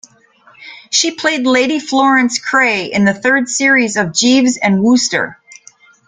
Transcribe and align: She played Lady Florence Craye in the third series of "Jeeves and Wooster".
She 0.89 1.11
played 1.11 1.45
Lady 1.45 1.77
Florence 1.79 2.39
Craye 2.39 2.85
in 2.91 3.05
the 3.05 3.13
third 3.13 3.47
series 3.47 3.97
of 3.97 4.15
"Jeeves 4.15 4.57
and 4.57 4.81
Wooster". 4.81 5.37